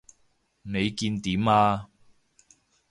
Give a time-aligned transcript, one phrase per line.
[0.63, 1.87] 你見點啊？